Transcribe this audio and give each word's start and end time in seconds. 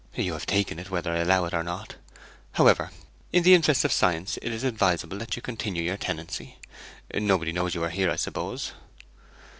'You 0.15 0.33
have 0.33 0.47
taken 0.47 0.79
it, 0.79 0.89
whether 0.89 1.11
I 1.13 1.17
allow 1.17 1.45
it 1.45 1.53
or 1.53 1.61
not. 1.61 1.93
However, 2.53 2.89
in 3.31 3.43
the 3.43 3.53
interests 3.53 3.85
of 3.85 3.91
science 3.91 4.39
it 4.41 4.51
is 4.51 4.63
advisable 4.63 5.19
that 5.19 5.35
you 5.35 5.43
continue 5.43 5.83
your 5.83 5.97
tenancy. 5.97 6.57
Nobody 7.13 7.51
knows 7.51 7.75
you 7.75 7.83
are 7.83 7.91
here, 7.91 8.09
I 8.09 8.15
suppose?' 8.15 8.71